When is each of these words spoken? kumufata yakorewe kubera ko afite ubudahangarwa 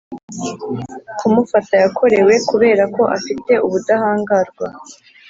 kumufata 1.19 1.73
yakorewe 1.83 2.33
kubera 2.49 2.83
ko 2.95 3.01
afite 3.17 3.53
ubudahangarwa 3.65 4.65